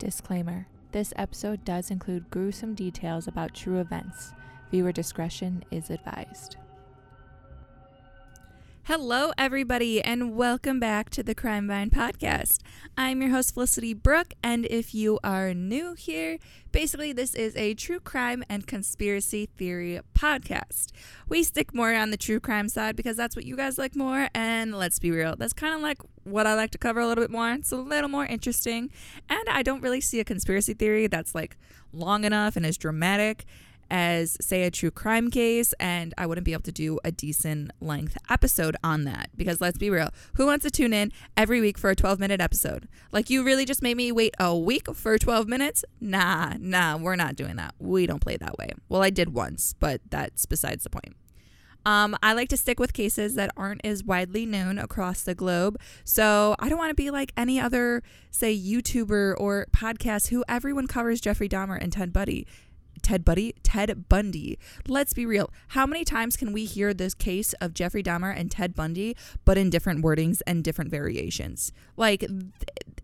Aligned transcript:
Disclaimer 0.00 0.66
This 0.92 1.12
episode 1.16 1.62
does 1.62 1.90
include 1.90 2.30
gruesome 2.30 2.74
details 2.74 3.28
about 3.28 3.54
true 3.54 3.80
events. 3.80 4.32
Viewer 4.70 4.92
discretion 4.92 5.62
is 5.70 5.90
advised. 5.90 6.56
Hello, 8.84 9.30
everybody, 9.36 10.02
and 10.02 10.34
welcome 10.34 10.80
back 10.80 11.10
to 11.10 11.22
the 11.22 11.34
Crime 11.34 11.68
Vine 11.68 11.90
podcast. 11.90 12.60
I'm 12.96 13.20
your 13.20 13.30
host, 13.30 13.52
Felicity 13.52 13.92
Brooke, 13.92 14.32
and 14.42 14.66
if 14.66 14.94
you 14.94 15.20
are 15.22 15.52
new 15.52 15.92
here, 15.94 16.38
basically, 16.72 17.12
this 17.12 17.34
is 17.34 17.54
a 17.54 17.74
true 17.74 18.00
crime 18.00 18.42
and 18.48 18.66
conspiracy 18.66 19.50
theory 19.58 20.00
podcast. 20.18 20.92
We 21.28 21.42
stick 21.42 21.74
more 21.74 21.94
on 21.94 22.10
the 22.10 22.16
true 22.16 22.40
crime 22.40 22.70
side 22.70 22.96
because 22.96 23.18
that's 23.18 23.36
what 23.36 23.44
you 23.44 23.54
guys 23.54 23.76
like 23.76 23.94
more, 23.94 24.28
and 24.34 24.74
let's 24.74 24.98
be 24.98 25.10
real, 25.10 25.36
that's 25.36 25.52
kind 25.52 25.74
of 25.74 25.82
like 25.82 25.98
what 26.30 26.46
I 26.46 26.54
like 26.54 26.70
to 26.72 26.78
cover 26.78 27.00
a 27.00 27.06
little 27.06 27.22
bit 27.22 27.30
more. 27.30 27.52
It's 27.52 27.72
a 27.72 27.76
little 27.76 28.08
more 28.08 28.26
interesting, 28.26 28.90
and 29.28 29.48
I 29.48 29.62
don't 29.62 29.82
really 29.82 30.00
see 30.00 30.20
a 30.20 30.24
conspiracy 30.24 30.74
theory 30.74 31.06
that's 31.06 31.34
like 31.34 31.56
long 31.92 32.24
enough 32.24 32.56
and 32.56 32.64
as 32.64 32.76
dramatic 32.76 33.44
as, 33.90 34.36
say, 34.40 34.62
a 34.62 34.70
true 34.70 34.90
crime 34.90 35.30
case, 35.30 35.74
and 35.80 36.14
I 36.16 36.26
wouldn't 36.26 36.44
be 36.44 36.52
able 36.52 36.62
to 36.62 36.72
do 36.72 37.00
a 37.04 37.10
decent 37.10 37.72
length 37.80 38.16
episode 38.30 38.76
on 38.84 39.04
that. 39.04 39.30
Because 39.36 39.60
let's 39.60 39.78
be 39.78 39.90
real, 39.90 40.10
who 40.34 40.46
wants 40.46 40.64
to 40.64 40.70
tune 40.70 40.92
in 40.92 41.12
every 41.36 41.60
week 41.60 41.76
for 41.76 41.90
a 41.90 41.96
12 41.96 42.20
minute 42.20 42.40
episode? 42.40 42.88
Like, 43.10 43.30
you 43.30 43.42
really 43.42 43.64
just 43.64 43.82
made 43.82 43.96
me 43.96 44.12
wait 44.12 44.34
a 44.38 44.56
week 44.56 44.94
for 44.94 45.18
12 45.18 45.48
minutes? 45.48 45.84
Nah, 46.00 46.54
nah, 46.58 46.96
we're 46.96 47.16
not 47.16 47.36
doing 47.36 47.56
that. 47.56 47.74
We 47.78 48.06
don't 48.06 48.20
play 48.20 48.36
that 48.36 48.56
way. 48.58 48.70
Well, 48.88 49.02
I 49.02 49.10
did 49.10 49.34
once, 49.34 49.74
but 49.78 50.00
that's 50.08 50.46
besides 50.46 50.84
the 50.84 50.90
point. 50.90 51.16
Um, 51.86 52.16
I 52.22 52.32
like 52.32 52.48
to 52.50 52.56
stick 52.56 52.78
with 52.78 52.92
cases 52.92 53.34
that 53.34 53.50
aren't 53.56 53.80
as 53.84 54.04
widely 54.04 54.46
known 54.46 54.78
across 54.78 55.22
the 55.22 55.34
globe. 55.34 55.78
So 56.04 56.56
I 56.58 56.68
don't 56.68 56.78
want 56.78 56.90
to 56.90 56.94
be 56.94 57.10
like 57.10 57.32
any 57.36 57.58
other, 57.58 58.02
say, 58.30 58.56
YouTuber 58.56 59.34
or 59.38 59.66
podcast 59.72 60.28
who 60.28 60.44
everyone 60.48 60.86
covers 60.86 61.20
Jeffrey 61.20 61.48
Dahmer 61.48 61.78
and 61.80 61.92
Ted 61.92 62.12
Bundy. 62.12 62.46
Ted 63.02 63.24
Bundy, 63.24 63.54
Ted 63.62 64.08
Bundy. 64.08 64.58
Let's 64.86 65.12
be 65.14 65.24
real. 65.24 65.50
How 65.68 65.86
many 65.86 66.04
times 66.04 66.36
can 66.36 66.52
we 66.52 66.64
hear 66.64 66.92
this 66.92 67.14
case 67.14 67.54
of 67.54 67.72
Jeffrey 67.72 68.02
Dahmer 68.02 68.34
and 68.36 68.50
Ted 68.50 68.74
Bundy, 68.74 69.16
but 69.44 69.56
in 69.56 69.70
different 69.70 70.04
wordings 70.04 70.40
and 70.46 70.62
different 70.62 70.90
variations? 70.90 71.72
Like, 71.96 72.26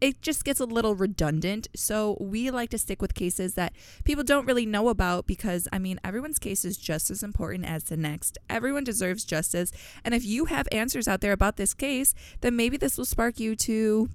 it 0.00 0.22
just 0.22 0.44
gets 0.44 0.61
a 0.61 0.64
little 0.64 0.94
redundant. 0.94 1.69
So 1.75 2.16
we 2.20 2.50
like 2.50 2.70
to 2.70 2.78
stick 2.78 3.00
with 3.00 3.14
cases 3.14 3.55
that 3.55 3.72
people 4.05 4.25
don't 4.25 4.47
really 4.47 4.66
know 4.66 4.89
about 4.89 5.27
because, 5.27 5.69
I 5.72 5.78
mean, 5.78 5.98
everyone's 6.05 6.39
case 6.39 6.64
is 6.64 6.77
just 6.77 7.11
as 7.11 7.22
important 7.22 7.64
as 7.64 7.84
the 7.84 7.97
next. 7.97 8.39
Everyone 8.48 8.84
deserves 8.84 9.24
justice. 9.24 9.72
And 10.05 10.14
if 10.14 10.24
you 10.24 10.47
have 10.47 10.69
answers 10.72 11.08
out 11.08 11.20
there 11.20 11.33
about 11.33 11.56
this 11.56 11.74
case, 11.74 12.14
then 12.41 12.56
maybe 12.56 12.77
this 12.77 12.98
will 12.98 13.05
spark 13.05 13.41
you 13.41 13.56
to 13.56 14.08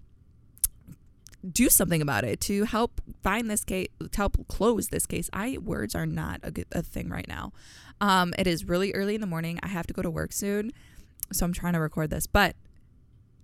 do 1.50 1.70
something 1.70 2.02
about 2.02 2.24
it 2.24 2.40
to 2.40 2.66
help 2.66 3.02
find 3.24 3.50
this 3.50 3.64
case 3.64 3.88
to 4.00 4.18
help 4.18 4.48
close 4.48 4.90
this 4.90 5.08
case 5.08 5.28
i 5.34 5.58
words 5.58 5.96
are 5.96 6.06
not 6.06 6.40
a 6.44 6.52
good 6.52 6.68
a 6.72 6.84
thing 6.84 7.10
right 7.10 7.28
now 7.28 7.52
um 8.00 8.32
it 8.38 8.46
is 8.46 8.66
really 8.66 8.94
early 8.94 9.16
in 9.16 9.22
the 9.22 9.28
morning 9.28 9.60
i 9.64 9.68
have 9.68 9.88
to 9.88 9.94
go 9.94 10.04
to 10.04 10.10
work 10.12 10.32
soon 10.32 10.72
so 11.32 11.44
i'm 11.44 11.52
trying 11.52 11.74
to 11.74 11.80
record 11.80 12.12
this 12.12 12.28
but 12.28 12.56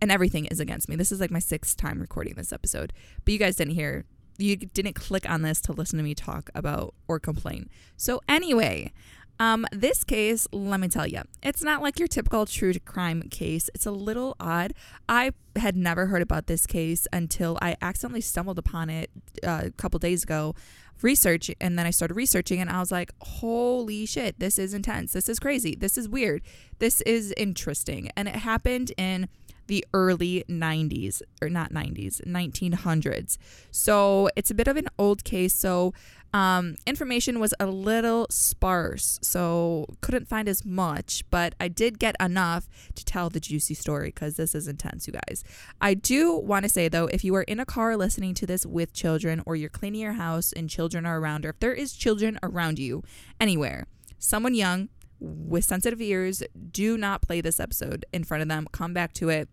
and 0.02 0.12
everything 0.12 0.46
is 0.46 0.60
against 0.60 0.90
me 0.90 0.96
this 0.96 1.12
is 1.12 1.20
like 1.20 1.32
my 1.32 1.40
sixth 1.40 1.78
time 1.78 2.00
recording 2.00 2.34
this 2.36 2.52
episode 2.52 2.94
but 3.26 3.32
you 3.32 3.40
guys 3.40 3.56
didn't 3.56 3.74
hear 3.74 4.06
you 4.38 4.56
didn't 4.56 4.94
click 4.94 5.28
on 5.30 5.42
this 5.42 5.60
to 5.60 5.72
listen 5.72 5.98
to 5.98 6.04
me 6.04 6.14
talk 6.14 6.50
about 6.54 6.94
or 7.08 7.20
complain 7.20 7.70
so 7.96 8.22
anyway 8.28 8.92
um, 9.40 9.66
this 9.72 10.04
case, 10.04 10.48
let 10.52 10.80
me 10.80 10.88
tell 10.88 11.06
you, 11.06 11.22
it's 11.44 11.64
not 11.64 11.82
like 11.82 12.00
your 12.00 12.08
typical 12.08 12.46
true 12.46 12.74
crime 12.80 13.24
case. 13.24 13.70
It's 13.76 13.86
a 13.86 13.92
little 13.92 14.36
odd. 14.40 14.74
I 15.08 15.32
had 15.56 15.76
never 15.76 16.08
heard 16.08 16.22
about 16.22 16.48
this 16.48 16.66
case 16.66 17.08
until 17.14 17.58
I 17.62 17.78
accidentally 17.82 18.22
stumbled 18.22 18.58
upon 18.58 18.90
it 18.90 19.12
uh, 19.44 19.64
a 19.66 19.72
couple 19.72 20.00
days 20.00 20.24
ago, 20.24 20.56
research, 21.04 21.52
and 21.62 21.78
then 21.78 21.86
I 21.86 21.92
started 21.92 22.16
researching, 22.16 22.60
and 22.60 22.70
I 22.70 22.80
was 22.80 22.92
like, 22.92 23.12
"Holy 23.22 24.08
shit, 24.08 24.40
this 24.40 24.58
is 24.58 24.74
intense. 24.74 25.14
This 25.14 25.30
is 25.30 25.38
crazy. 25.40 25.76
This 25.76 25.98
is 25.98 26.10
weird. 26.10 26.42
This 26.80 27.02
is 27.02 27.32
interesting." 27.38 28.10
And 28.18 28.28
it 28.28 28.38
happened 28.38 28.92
in 28.98 29.30
the 29.68 29.86
early 29.94 30.44
90s 30.50 31.22
or 31.42 31.50
not 31.50 31.72
90s 31.72 32.22
1900s 32.26 33.38
so 33.72 34.30
it's 34.36 34.52
a 34.52 34.54
bit 34.54 34.68
of 34.68 34.78
an 34.78 34.88
old 34.98 35.24
case 35.24 35.54
so 35.54 35.94
um, 36.34 36.76
information 36.86 37.40
was 37.40 37.54
a 37.60 37.68
little 37.68 38.28
sparse 38.30 39.18
so 39.22 39.86
couldn't 40.02 40.28
find 40.28 40.50
as 40.50 40.66
much 40.66 41.24
but 41.30 41.56
i 41.60 41.68
did 41.68 42.00
get 42.00 42.16
enough 42.20 42.68
to 42.96 43.06
tell 43.06 43.30
the 43.30 43.40
juicy 43.40 43.74
story 43.74 44.08
because 44.10 44.36
this 44.36 44.54
is 44.54 44.68
intense 44.68 45.08
you 45.08 45.14
guys 45.14 45.44
i 45.80 45.94
do 45.94 46.36
want 46.36 46.64
to 46.64 46.70
say 46.70 46.90
though 46.90 47.06
if 47.08 47.24
you 47.24 47.34
are 47.36 47.44
in 47.44 47.60
a 47.60 47.66
car 47.66 47.96
listening 47.96 48.34
to 48.34 48.46
this 48.46 48.66
with 48.66 48.94
children 48.94 49.42
or 49.46 49.56
you're 49.56 49.70
cleaning 49.70 50.02
your 50.02 50.14
house 50.14 50.52
and 50.54 50.70
children 50.70 51.06
are 51.06 51.20
around 51.20 51.46
or 51.46 51.50
if 51.50 51.60
there 51.60 51.74
is 51.74 51.94
children 51.94 52.38
around 52.44 52.78
you 52.78 53.04
anywhere 53.40 53.88
someone 54.20 54.54
young 54.54 54.90
with 55.20 55.64
sensitive 55.64 56.02
ears, 56.02 56.44
do 56.72 56.98
not 56.98 57.22
play 57.22 57.42
this 57.42 57.60
episode 57.60 58.06
in 58.14 58.24
front 58.24 58.42
of 58.42 58.50
them. 58.50 58.68
Come 58.72 58.94
back 58.94 59.14
to 59.14 59.30
it 59.30 59.50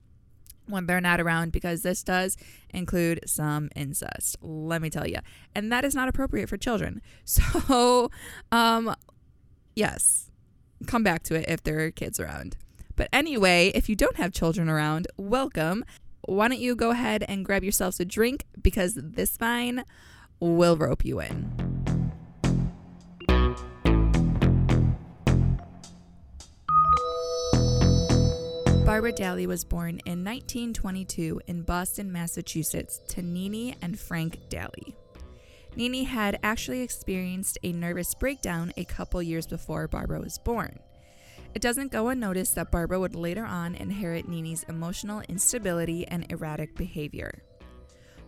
when 0.67 0.87
they're 0.87 1.01
not 1.01 1.21
around 1.21 1.53
because 1.53 1.83
this 1.83 2.03
does 2.03 2.37
include 2.73 3.21
some 3.27 3.69
incest 3.77 4.37
let 4.41 4.81
me 4.83 4.91
tell 4.91 5.07
you 5.07 5.19
and 5.55 5.71
that 5.71 5.85
is 5.85 5.95
not 5.95 6.09
appropriate 6.09 6.49
for 6.49 6.57
children. 6.57 7.01
So 7.25 8.11
um 8.53 8.95
yes 9.75 10.31
come 10.87 11.03
back 11.03 11.23
to 11.25 11.35
it 11.35 11.47
if 11.49 11.63
there 11.63 11.81
are 11.81 11.91
kids 11.91 12.21
around. 12.21 12.57
But 12.97 13.09
anyway 13.13 13.73
if 13.75 13.89
you 13.89 13.97
don't 13.97 14.17
have 14.17 14.33
children 14.33 14.69
around 14.69 15.07
welcome. 15.17 15.85
Why 16.27 16.49
don't 16.49 16.59
you 16.59 16.75
go 16.75 16.91
ahead 16.91 17.23
and 17.29 17.45
grab 17.45 17.63
yourselves 17.63 18.01
a 18.01 18.05
drink 18.07 18.47
because 18.63 18.95
this 18.95 19.37
vine 19.37 19.85
will 20.41 20.77
rope 20.77 21.05
you 21.05 21.21
in 21.21 21.64
Barbara 28.85 29.13
Daly 29.13 29.47
was 29.47 29.65
born 29.65 29.99
in 30.05 30.23
1922 30.23 31.41
in 31.47 31.63
Boston, 31.63 32.13
Massachusetts, 32.13 33.01
to 33.09 33.23
Nini 33.23 33.75
and 33.81 33.99
Frank 33.99 34.51
Daly. 34.51 34.95
Nini 35.75 36.05
had 36.05 36.39
actually 36.43 36.83
experienced 36.83 37.57
a 37.63 37.73
nervous 37.73 38.15
breakdown 38.15 38.75
a 38.77 38.85
couple 38.85 39.23
years 39.23 39.47
before 39.47 39.89
Barbara 39.89 40.21
was 40.21 40.37
born. 40.37 40.79
It 41.55 41.63
doesn't 41.63 41.93
go 41.93 42.09
unnoticed 42.09 42.57
that 42.57 42.71
Barbara 42.71 43.01
would 43.01 43.15
later 43.15 43.47
on 43.47 43.75
inherit 43.75 44.29
Nini's 44.29 44.65
emotional 44.65 45.23
instability 45.31 46.07
and 46.07 46.31
erratic 46.31 46.77
behavior. 46.77 47.43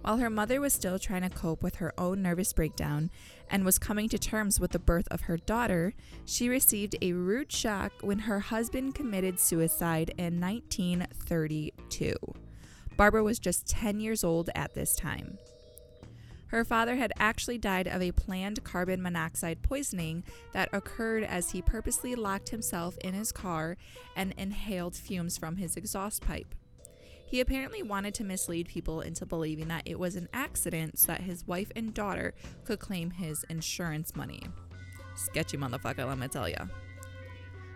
While 0.07 0.19
her 0.19 0.31
mother 0.31 0.61
was 0.61 0.73
still 0.73 1.01
trying 1.01 1.23
to 1.23 1.29
cope 1.29 1.65
with 1.65 1.75
her 1.77 1.93
own 1.99 2.23
nervous 2.23 2.53
breakdown 2.53 3.11
and 3.51 3.65
was 3.65 3.77
coming 3.77 4.09
to 4.11 4.19
terms 4.21 4.61
with 4.61 4.71
the 4.71 4.79
birth 4.79 5.09
of 5.11 5.23
her 5.23 5.37
daughter, 5.37 5.95
she 6.25 6.49
received 6.49 6.95
a 7.03 7.13
rude 7.13 7.51
shock 7.51 7.91
when 8.03 8.21
her 8.21 8.39
husband 8.39 8.95
committed 8.95 9.41
suicide 9.41 10.15
in 10.17 10.41
1932. 10.41 12.15
Barbara 12.97 13.25
was 13.25 13.41
just 13.41 13.67
10 13.67 13.99
years 13.99 14.23
old 14.23 14.49
at 14.55 14.75
this 14.75 14.95
time. 14.95 15.39
Her 16.47 16.65
father 16.65 16.95
had 16.95 17.13
actually 17.19 17.59
died 17.59 17.89
of 17.89 18.01
a 18.01 18.13
planned 18.13 18.63
carbon 18.63 19.03
monoxide 19.03 19.61
poisoning 19.63 20.23
that 20.53 20.69
occurred 20.73 21.25
as 21.25 21.51
he 21.51 21.63
purposely 21.63 22.15
locked 22.15 22.51
himself 22.51 22.97
in 22.99 23.13
his 23.13 23.33
car 23.33 23.77
and 24.15 24.33
inhaled 24.39 24.95
fumes 24.95 25.37
from 25.37 25.57
his 25.57 25.77
exhaust 25.77 26.23
pipe. 26.23 26.55
He 27.27 27.41
apparently 27.41 27.83
wanted 27.83 28.15
to 28.15 28.25
mislead 28.25 28.69
people 28.69 29.01
into 29.01 29.27
believing 29.27 29.69
that 29.69 29.83
it 29.85 29.99
was 29.99 30.15
an 30.15 30.29
accident 30.33 30.99
so 30.99 31.09
that 31.09 31.23
his 31.23 31.47
wife 31.47 31.73
and 31.75 31.93
daughter 31.93 32.35
could 32.65 32.79
claim 32.79 33.11
his 33.11 33.45
insurance 33.51 34.15
money. 34.15 34.43
Sketchy 35.17 35.57
motherfucker, 35.57 36.07
let 36.07 36.19
me 36.19 36.29
tell 36.29 36.49
ya. 36.49 36.67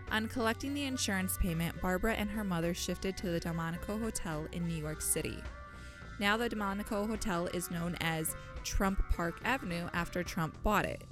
On 0.09 0.27
collecting 0.27 0.73
the 0.73 0.83
insurance 0.83 1.37
payment, 1.37 1.81
Barbara 1.81 2.13
and 2.13 2.29
her 2.29 2.43
mother 2.43 2.73
shifted 2.73 3.17
to 3.17 3.29
the 3.29 3.39
Delmonico 3.39 3.97
Hotel 3.97 4.47
in 4.51 4.67
New 4.67 4.75
York 4.75 5.01
City. 5.01 5.37
Now, 6.19 6.37
the 6.37 6.49
Delmonico 6.49 7.07
Hotel 7.07 7.47
is 7.47 7.71
known 7.71 7.97
as 7.99 8.35
Trump 8.63 9.03
Park 9.09 9.39
Avenue 9.43 9.89
after 9.93 10.23
Trump 10.23 10.61
bought 10.63 10.85
it, 10.85 11.03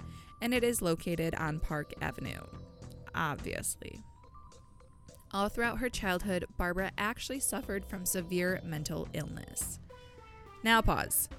and 0.41 0.53
it 0.53 0.63
is 0.63 0.81
located 0.81 1.33
on 1.35 1.59
Park 1.59 1.93
Avenue. 2.01 2.41
Obviously. 3.15 4.01
All 5.31 5.47
throughout 5.47 5.77
her 5.77 5.89
childhood, 5.89 6.45
Barbara 6.57 6.91
actually 6.97 7.39
suffered 7.39 7.85
from 7.85 8.03
severe 8.03 8.59
mental 8.63 9.07
illness. 9.13 9.79
Now, 10.63 10.81
pause. 10.81 11.29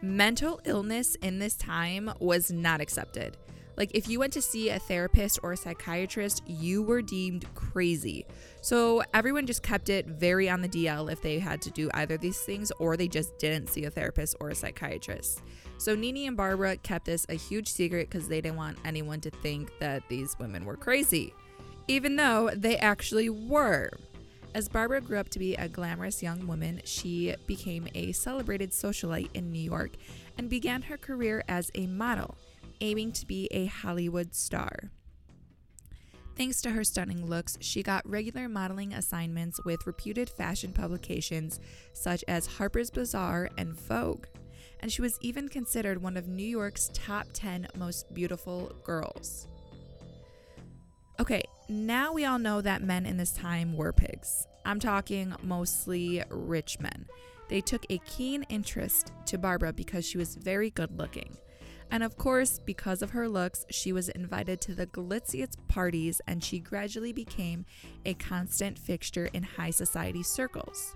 Mental 0.00 0.60
illness 0.64 1.16
in 1.16 1.40
this 1.40 1.56
time 1.56 2.12
was 2.20 2.52
not 2.52 2.80
accepted. 2.80 3.36
Like, 3.76 3.90
if 3.92 4.08
you 4.08 4.20
went 4.20 4.32
to 4.34 4.42
see 4.42 4.68
a 4.68 4.78
therapist 4.78 5.40
or 5.42 5.52
a 5.52 5.56
psychiatrist, 5.56 6.42
you 6.46 6.82
were 6.82 7.02
deemed 7.02 7.44
crazy. 7.54 8.24
So, 8.60 9.02
everyone 9.14 9.46
just 9.46 9.64
kept 9.64 9.88
it 9.88 10.06
very 10.06 10.48
on 10.48 10.60
the 10.60 10.68
DL 10.68 11.10
if 11.10 11.20
they 11.20 11.40
had 11.40 11.60
to 11.62 11.70
do 11.70 11.90
either 11.94 12.16
these 12.16 12.38
things 12.38 12.70
or 12.78 12.96
they 12.96 13.08
just 13.08 13.36
didn't 13.38 13.68
see 13.68 13.84
a 13.84 13.90
therapist 13.90 14.36
or 14.38 14.50
a 14.50 14.54
psychiatrist. 14.54 15.42
So, 15.78 15.96
Nini 15.96 16.26
and 16.26 16.36
Barbara 16.36 16.76
kept 16.76 17.06
this 17.06 17.26
a 17.28 17.34
huge 17.34 17.68
secret 17.68 18.08
because 18.10 18.28
they 18.28 18.40
didn't 18.40 18.58
want 18.58 18.78
anyone 18.84 19.20
to 19.22 19.30
think 19.30 19.72
that 19.80 20.08
these 20.08 20.36
women 20.38 20.64
were 20.64 20.76
crazy 20.76 21.34
even 21.90 22.14
though 22.14 22.48
they 22.54 22.76
actually 22.76 23.28
were. 23.28 23.90
As 24.54 24.68
Barbara 24.68 25.00
grew 25.00 25.18
up 25.18 25.28
to 25.30 25.40
be 25.40 25.56
a 25.56 25.68
glamorous 25.68 26.22
young 26.22 26.46
woman, 26.46 26.80
she 26.84 27.34
became 27.48 27.88
a 27.96 28.12
celebrated 28.12 28.70
socialite 28.70 29.30
in 29.34 29.50
New 29.50 29.58
York 29.60 29.90
and 30.38 30.48
began 30.48 30.82
her 30.82 30.96
career 30.96 31.42
as 31.48 31.68
a 31.74 31.88
model, 31.88 32.36
aiming 32.80 33.10
to 33.12 33.26
be 33.26 33.48
a 33.50 33.66
Hollywood 33.66 34.36
star. 34.36 34.92
Thanks 36.36 36.62
to 36.62 36.70
her 36.70 36.84
stunning 36.84 37.26
looks, 37.26 37.58
she 37.60 37.82
got 37.82 38.08
regular 38.08 38.48
modeling 38.48 38.94
assignments 38.94 39.58
with 39.64 39.84
reputed 39.84 40.30
fashion 40.30 40.72
publications 40.72 41.58
such 41.92 42.24
as 42.28 42.46
Harper's 42.46 42.90
Bazaar 42.90 43.50
and 43.58 43.74
Vogue. 43.74 44.26
And 44.78 44.92
she 44.92 45.02
was 45.02 45.18
even 45.22 45.48
considered 45.48 46.00
one 46.00 46.16
of 46.16 46.28
New 46.28 46.46
York's 46.46 46.88
top 46.94 47.26
10 47.32 47.66
most 47.76 48.14
beautiful 48.14 48.72
girls. 48.84 49.48
Okay, 51.20 51.42
now 51.70 52.12
we 52.12 52.24
all 52.24 52.38
know 52.38 52.60
that 52.60 52.82
men 52.82 53.06
in 53.06 53.16
this 53.16 53.32
time 53.32 53.76
were 53.76 53.92
pigs. 53.92 54.46
I'm 54.64 54.80
talking 54.80 55.34
mostly 55.42 56.22
rich 56.28 56.80
men. 56.80 57.06
They 57.48 57.60
took 57.60 57.86
a 57.88 57.98
keen 57.98 58.44
interest 58.48 59.12
to 59.26 59.38
Barbara 59.38 59.72
because 59.72 60.04
she 60.04 60.18
was 60.18 60.34
very 60.34 60.70
good 60.70 60.98
looking. 60.98 61.36
And 61.90 62.02
of 62.02 62.16
course, 62.16 62.60
because 62.64 63.02
of 63.02 63.10
her 63.10 63.28
looks, 63.28 63.66
she 63.70 63.92
was 63.92 64.08
invited 64.10 64.60
to 64.62 64.74
the 64.74 64.86
glitziest 64.86 65.56
parties 65.68 66.20
and 66.26 66.42
she 66.42 66.60
gradually 66.60 67.12
became 67.12 67.64
a 68.04 68.14
constant 68.14 68.78
fixture 68.78 69.28
in 69.32 69.42
high 69.42 69.70
society 69.70 70.22
circles. 70.22 70.94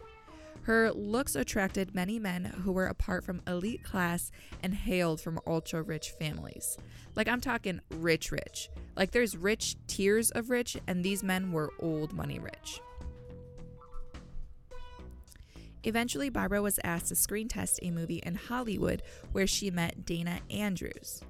Her 0.64 0.90
looks 0.92 1.36
attracted 1.36 1.94
many 1.94 2.18
men 2.18 2.44
who 2.44 2.72
were 2.72 2.86
apart 2.86 3.24
from 3.24 3.42
elite 3.46 3.84
class 3.84 4.30
and 4.62 4.74
hailed 4.74 5.20
from 5.20 5.38
ultra 5.46 5.82
rich 5.82 6.12
families. 6.18 6.78
Like, 7.14 7.28
I'm 7.28 7.42
talking 7.42 7.80
rich, 7.90 8.32
rich. 8.32 8.70
Like, 8.96 9.10
there's 9.10 9.36
rich 9.36 9.76
tiers 9.86 10.30
of 10.30 10.48
rich, 10.48 10.76
and 10.86 11.04
these 11.04 11.22
men 11.22 11.52
were 11.52 11.70
old 11.80 12.14
money 12.14 12.38
rich. 12.38 12.80
Eventually, 15.82 16.30
Barbara 16.30 16.62
was 16.62 16.80
asked 16.82 17.08
to 17.08 17.14
screen 17.14 17.46
test 17.46 17.78
a 17.82 17.90
movie 17.90 18.22
in 18.24 18.34
Hollywood 18.34 19.02
where 19.32 19.46
she 19.46 19.70
met 19.70 20.06
Dana 20.06 20.38
Andrews. 20.50 21.20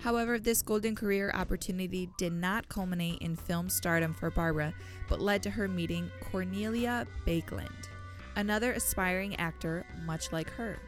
However, 0.00 0.38
this 0.38 0.60
golden 0.60 0.94
career 0.94 1.30
opportunity 1.32 2.10
did 2.18 2.34
not 2.34 2.68
culminate 2.68 3.22
in 3.22 3.34
film 3.34 3.70
stardom 3.70 4.12
for 4.12 4.30
Barbara, 4.30 4.74
but 5.08 5.22
led 5.22 5.42
to 5.44 5.50
her 5.50 5.68
meeting 5.68 6.10
Cornelia 6.30 7.06
Baekeland, 7.26 7.88
another 8.36 8.72
aspiring 8.72 9.36
actor 9.36 9.86
much 10.04 10.32
like 10.32 10.50
her. 10.50 10.78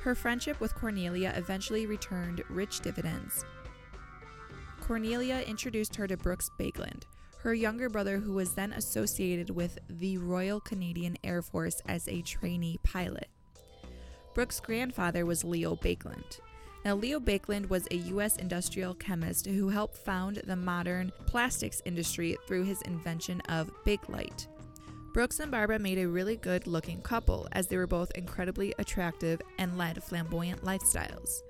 Her 0.00 0.14
friendship 0.14 0.60
with 0.60 0.74
Cornelia 0.74 1.32
eventually 1.36 1.86
returned 1.86 2.42
rich 2.48 2.80
dividends. 2.80 3.44
Cornelia 4.80 5.44
introduced 5.46 5.94
her 5.96 6.08
to 6.08 6.16
Brooks 6.16 6.50
Baekeland, 6.58 7.04
her 7.38 7.54
younger 7.54 7.88
brother, 7.88 8.18
who 8.18 8.32
was 8.32 8.54
then 8.54 8.72
associated 8.72 9.50
with 9.50 9.78
the 9.88 10.18
Royal 10.18 10.60
Canadian 10.60 11.16
Air 11.22 11.42
Force 11.42 11.80
as 11.86 12.08
a 12.08 12.22
trainee 12.22 12.78
pilot. 12.82 13.28
Brooks' 14.34 14.60
grandfather 14.60 15.24
was 15.26 15.44
Leo 15.44 15.76
Baekeland. 15.76 16.40
Now, 16.84 16.96
Leo 16.96 17.20
Baekeland 17.20 17.68
was 17.68 17.86
a 17.90 17.96
U.S. 17.96 18.36
industrial 18.36 18.94
chemist 18.94 19.46
who 19.46 19.68
helped 19.68 19.96
found 19.96 20.38
the 20.44 20.56
modern 20.56 21.12
plastics 21.26 21.80
industry 21.84 22.36
through 22.48 22.64
his 22.64 22.82
invention 22.82 23.40
of 23.42 23.70
Bakelite. 23.84 24.48
Brooks 25.12 25.40
and 25.40 25.50
Barbara 25.50 25.78
made 25.78 25.98
a 25.98 26.08
really 26.08 26.36
good 26.36 26.66
looking 26.66 27.02
couple 27.02 27.46
as 27.52 27.66
they 27.66 27.76
were 27.76 27.86
both 27.86 28.10
incredibly 28.14 28.74
attractive 28.78 29.42
and 29.58 29.76
led 29.76 30.02
flamboyant 30.02 30.64
lifestyles. 30.64 31.42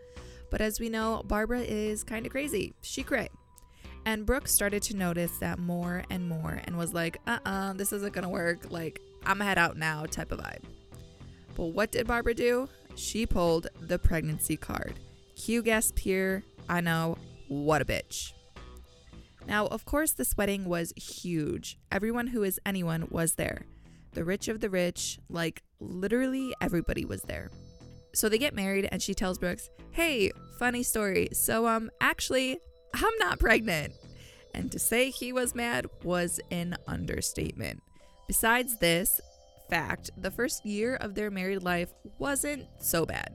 But 0.51 0.61
as 0.61 0.81
we 0.81 0.89
know, 0.89 1.23
Barbara 1.25 1.61
is 1.61 2.03
kind 2.03 2.27
of 2.27 2.33
crazy. 2.33 2.75
She 2.83 3.05
cray. 3.05 3.29
And 4.05 4.27
Brooks 4.27 4.53
started 4.53 4.83
to 4.85 4.97
notice 4.97 5.39
that 5.39 5.61
more 5.61 6.03
and 6.11 6.29
more 6.29 6.61
and 6.65 6.77
was 6.77 6.93
like, 6.93 7.19
uh 7.29 7.39
uh-uh, 7.45 7.51
uh 7.51 7.73
this 7.75 7.93
isn't 7.93 8.13
gonna 8.13 8.29
work. 8.29 8.71
Like, 8.71 9.01
I'm 9.25 9.39
gonna 9.39 9.45
head 9.45 9.59
out 9.59 9.77
now 9.77 10.07
type 10.07 10.33
of 10.33 10.41
vibe. 10.41 10.65
But 11.55 11.67
what 11.67 11.93
did 11.93 12.09
Barbara 12.09 12.35
do? 12.35 12.69
She 12.97 13.27
pulled 13.27 13.69
the 13.81 13.99
pregnancy 13.99 14.57
card. 14.57 14.99
Cue 15.37 15.63
guest 15.63 16.01
here. 16.01 16.43
I 16.69 16.81
know. 16.81 17.17
What 17.47 17.81
a 17.81 17.85
bitch. 17.85 18.33
Now, 19.47 19.67
of 19.67 19.85
course, 19.85 20.13
this 20.13 20.37
wedding 20.37 20.65
was 20.67 20.93
huge. 20.97 21.79
Everyone 21.91 22.29
who 22.29 22.43
is 22.43 22.61
anyone 22.65 23.09
was 23.11 23.35
there. 23.35 23.67
The 24.13 24.25
rich 24.25 24.49
of 24.49 24.61
the 24.61 24.71
rich, 24.71 25.19
like 25.29 25.63
literally 25.81 26.55
everybody 26.61 27.05
was 27.05 27.23
there. 27.23 27.51
So 28.15 28.29
they 28.29 28.39
get 28.39 28.55
married 28.55 28.89
and 28.93 29.03
she 29.03 29.15
tells 29.15 29.39
Brooks, 29.39 29.71
"Hey, 29.91 30.31
funny 30.59 30.83
story. 30.83 31.29
So 31.33 31.67
um 31.67 31.91
actually 32.01 32.59
I'm 32.95 33.19
not 33.19 33.39
pregnant. 33.39 33.95
And 34.55 34.71
to 34.71 34.79
say 34.79 35.11
he 35.11 35.33
was 35.33 35.55
mad 35.55 35.87
was 36.05 36.39
an 36.51 36.77
understatement. 36.87 37.83
Besides 38.29 38.79
this 38.79 39.21
fact, 39.71 40.11
the 40.19 40.31
first 40.31 40.67
year 40.67 40.97
of 40.97 41.15
their 41.15 41.31
married 41.31 41.63
life 41.63 41.93
wasn't 42.19 42.67
so 42.79 43.07
bad. 43.07 43.35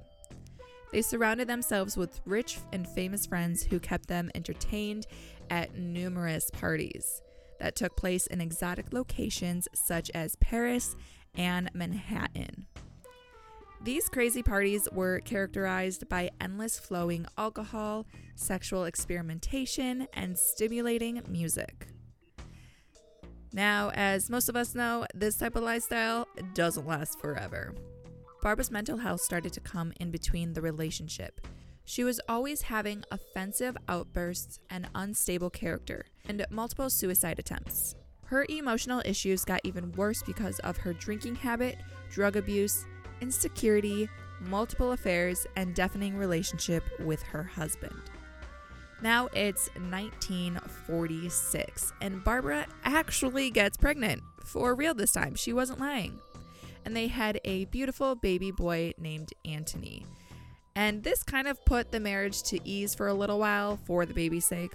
They 0.91 1.01
surrounded 1.01 1.47
themselves 1.47 1.97
with 1.97 2.21
rich 2.25 2.59
and 2.71 2.87
famous 2.87 3.25
friends 3.25 3.63
who 3.63 3.79
kept 3.79 4.07
them 4.07 4.31
entertained 4.35 5.07
at 5.49 5.75
numerous 5.75 6.49
parties 6.51 7.21
that 7.59 7.75
took 7.75 7.95
place 7.95 8.27
in 8.27 8.41
exotic 8.41 8.93
locations 8.93 9.67
such 9.73 10.11
as 10.13 10.35
Paris 10.37 10.95
and 11.35 11.69
Manhattan. 11.73 12.67
These 13.83 14.09
crazy 14.09 14.41
parties 14.41 14.87
were 14.91 15.19
characterized 15.19 16.09
by 16.09 16.31
endless 16.41 16.79
flowing 16.79 17.27
alcohol, 17.37 18.07
sexual 18.35 18.85
experimentation, 18.85 20.07
and 20.13 20.37
stimulating 20.37 21.21
music. 21.29 21.87
Now, 23.53 23.91
as 23.93 24.29
most 24.29 24.49
of 24.49 24.55
us 24.55 24.75
know, 24.75 25.05
this 25.13 25.37
type 25.37 25.55
of 25.55 25.63
lifestyle 25.63 26.27
doesn't 26.53 26.87
last 26.87 27.19
forever. 27.19 27.73
Barbara's 28.41 28.71
mental 28.71 28.97
health 28.97 29.21
started 29.21 29.53
to 29.53 29.59
come 29.59 29.93
in 29.99 30.11
between 30.11 30.53
the 30.53 30.61
relationship. 30.61 31.41
She 31.89 32.03
was 32.03 32.19
always 32.27 32.63
having 32.63 33.05
offensive 33.11 33.77
outbursts 33.87 34.59
and 34.69 34.89
unstable 34.93 35.49
character, 35.49 36.07
and 36.27 36.45
multiple 36.49 36.89
suicide 36.89 37.39
attempts. 37.39 37.95
Her 38.25 38.45
emotional 38.49 39.01
issues 39.05 39.45
got 39.45 39.61
even 39.63 39.93
worse 39.93 40.21
because 40.21 40.59
of 40.59 40.75
her 40.75 40.91
drinking 40.91 41.35
habit, 41.35 41.77
drug 42.11 42.35
abuse, 42.35 42.85
insecurity, 43.21 44.09
multiple 44.41 44.91
affairs, 44.91 45.47
and 45.55 45.73
deafening 45.73 46.17
relationship 46.17 46.83
with 46.99 47.23
her 47.23 47.43
husband. 47.43 47.95
Now 49.01 49.29
it's 49.33 49.69
1946, 49.89 51.93
and 52.01 52.21
Barbara 52.21 52.67
actually 52.83 53.49
gets 53.49 53.77
pregnant. 53.77 54.23
For 54.43 54.75
real 54.75 54.93
this 54.93 55.13
time, 55.13 55.35
she 55.35 55.53
wasn't 55.53 55.79
lying. 55.79 56.19
And 56.83 56.93
they 56.93 57.07
had 57.07 57.39
a 57.45 57.63
beautiful 57.65 58.15
baby 58.15 58.51
boy 58.51 58.91
named 58.99 59.31
Antony. 59.45 60.05
And 60.77 61.03
this 61.03 61.23
kind 61.23 61.47
of 61.47 61.65
put 61.65 61.91
the 61.91 61.99
marriage 61.99 62.43
to 62.43 62.59
ease 62.63 62.93
for 62.93 63.07
a 63.07 63.13
little 63.13 63.39
while 63.39 63.79
for 63.87 64.05
the 64.05 64.13
baby's 64.13 64.45
sake. 64.45 64.73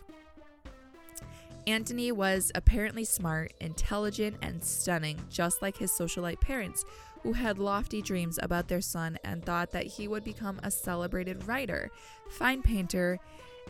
Antony 1.69 2.11
was 2.11 2.51
apparently 2.57 3.05
smart, 3.05 3.53
intelligent, 3.61 4.37
and 4.43 4.65
stunning, 4.65 5.21
just 5.31 5.63
like 5.63 5.77
his 5.77 5.93
socialite 5.93 6.41
parents, 6.41 6.85
who 7.23 7.33
had 7.33 7.61
lofty 7.61 8.03
dreams 8.03 8.37
about 8.43 8.67
their 8.67 8.81
son 8.81 9.17
and 9.23 9.45
thought 9.45 9.71
that 9.71 9.87
he 9.87 10.09
would 10.09 10.25
become 10.25 10.59
a 10.65 10.73
celebrated 10.73 11.47
writer, 11.47 11.89
fine 12.29 12.63
painter, 12.63 13.21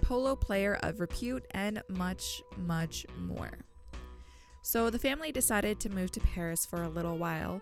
polo 0.01 0.35
player 0.35 0.79
of 0.83 1.01
repute, 1.01 1.45
and 1.51 1.83
much, 1.91 2.43
much 2.57 3.05
more. 3.19 3.59
So 4.63 4.89
the 4.89 4.99
family 4.99 5.33
decided 5.33 5.81
to 5.81 5.91
move 5.91 6.11
to 6.13 6.21
Paris 6.21 6.65
for 6.65 6.83
a 6.83 6.89
little 6.89 7.19
while. 7.19 7.61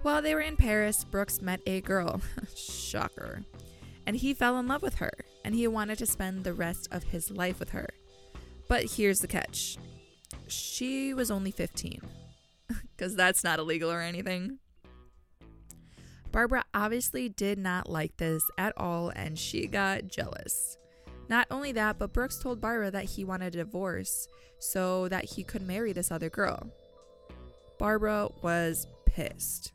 While 0.00 0.22
they 0.22 0.34
were 0.34 0.40
in 0.40 0.56
Paris, 0.56 1.04
Brooks 1.04 1.42
met 1.42 1.60
a 1.66 1.82
girl. 1.82 2.22
Shocker. 2.56 3.44
And 4.06 4.16
he 4.16 4.34
fell 4.34 4.58
in 4.58 4.66
love 4.66 4.82
with 4.82 4.96
her, 4.96 5.12
and 5.44 5.54
he 5.54 5.66
wanted 5.66 5.98
to 5.98 6.06
spend 6.06 6.44
the 6.44 6.54
rest 6.54 6.88
of 6.90 7.04
his 7.04 7.30
life 7.30 7.60
with 7.60 7.70
her. 7.70 7.88
But 8.68 8.92
here's 8.92 9.20
the 9.20 9.28
catch 9.28 9.78
she 10.46 11.14
was 11.14 11.30
only 11.30 11.50
15, 11.50 12.00
because 12.96 13.14
that's 13.14 13.44
not 13.44 13.58
illegal 13.58 13.90
or 13.90 14.00
anything. 14.00 14.58
Barbara 16.32 16.64
obviously 16.72 17.28
did 17.28 17.58
not 17.58 17.88
like 17.88 18.16
this 18.16 18.44
at 18.56 18.72
all 18.76 19.10
and 19.10 19.38
she 19.38 19.66
got 19.66 20.08
jealous. 20.08 20.78
Not 21.28 21.46
only 21.50 21.72
that, 21.72 21.98
but 21.98 22.12
Brooks 22.12 22.38
told 22.38 22.60
Barbara 22.60 22.90
that 22.90 23.04
he 23.04 23.24
wanted 23.24 23.54
a 23.54 23.58
divorce 23.58 24.28
so 24.58 25.08
that 25.08 25.24
he 25.24 25.42
could 25.42 25.62
marry 25.62 25.92
this 25.92 26.10
other 26.10 26.30
girl. 26.30 26.70
Barbara 27.78 28.28
was 28.42 28.86
pissed. 29.06 29.72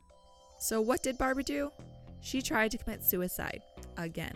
So, 0.59 0.79
what 0.79 1.03
did 1.03 1.17
Barbara 1.17 1.43
do? 1.43 1.71
She 2.21 2.41
tried 2.41 2.71
to 2.71 2.77
commit 2.77 3.03
suicide 3.03 3.61
again. 3.97 4.35